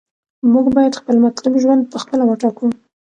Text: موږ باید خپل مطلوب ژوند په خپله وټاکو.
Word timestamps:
موږ 0.53 0.65
باید 0.75 0.99
خپل 0.99 1.15
مطلوب 1.25 1.53
ژوند 1.63 1.81
په 1.91 1.97
خپله 2.03 2.23
وټاکو. 2.25 2.67